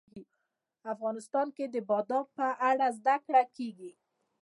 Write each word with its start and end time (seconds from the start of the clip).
افغانستان 0.93 1.47
کې 1.55 1.65
د 1.73 1.75
بادام 1.89 2.25
په 2.37 2.45
اړه 2.69 2.87
زده 2.97 3.15
کړه 3.25 3.43
کېږي. 3.55 3.91